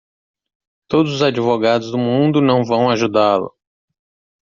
[0.89, 3.53] Todos os advogados do mundo não vão ajudá-lo!